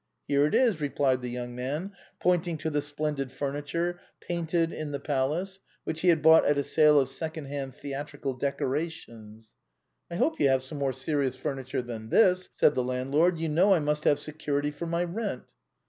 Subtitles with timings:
[0.27, 4.99] "Here it is," replied the young man, pointing to the splendid furniture painted in the
[4.99, 9.53] palace, which he had bought at a sale of second hand theatrical decorations."
[10.09, 13.75] I hope you have some more serious furniture than this," said the landlord." You know
[13.75, 15.43] I must have security for my rent."